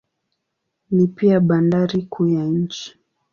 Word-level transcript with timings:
Ni 0.91 1.07
pia 1.07 1.39
bandari 1.39 2.01
kuu 2.03 2.27
ya 2.27 2.45
nchi. 2.45 2.99